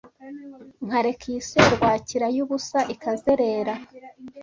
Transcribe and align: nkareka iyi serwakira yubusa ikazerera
nkareka 0.85 1.23
iyi 1.31 1.39
serwakira 1.49 2.25
yubusa 2.35 2.79
ikazerera 2.93 3.73